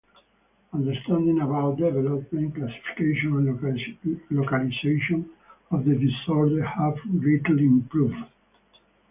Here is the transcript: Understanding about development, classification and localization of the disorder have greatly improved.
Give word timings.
Understanding 0.73 1.41
about 1.41 1.77
development, 1.77 2.55
classification 2.55 3.35
and 3.35 4.31
localization 4.31 5.29
of 5.69 5.85
the 5.85 5.93
disorder 5.93 6.63
have 6.65 6.97
greatly 7.19 7.65
improved. 7.67 8.15